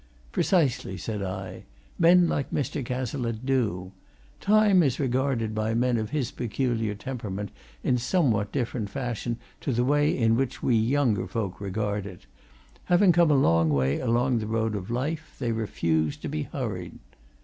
"Precisely," 0.31 0.97
said 0.97 1.21
I. 1.21 1.65
"Men 1.99 2.27
like 2.27 2.49
Mr. 2.49 2.83
Cazalette 2.83 3.45
do. 3.45 3.91
Time 4.39 4.81
is 4.81 4.99
regarded 4.99 5.53
by 5.53 5.75
men 5.75 5.97
of 5.97 6.09
his 6.09 6.31
peculiar 6.31 6.95
temperament 6.95 7.51
in 7.83 7.99
somewhat 7.99 8.51
different 8.51 8.89
fashion 8.89 9.37
to 9.59 9.71
the 9.71 9.85
way 9.85 10.09
in 10.09 10.35
which 10.35 10.63
we 10.63 10.75
younger 10.75 11.27
folk 11.27 11.61
regard 11.61 12.07
it 12.07 12.25
having 12.85 13.11
come 13.11 13.29
a 13.29 13.35
long 13.35 13.69
way 13.69 13.99
along 13.99 14.39
the 14.39 14.47
road 14.47 14.73
of 14.73 14.89
life, 14.89 15.35
they 15.37 15.51
refuse 15.51 16.17
to 16.17 16.27
be 16.27 16.49
hurried. 16.51 16.97